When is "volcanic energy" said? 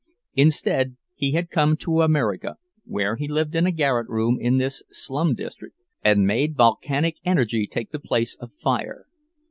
6.57-7.67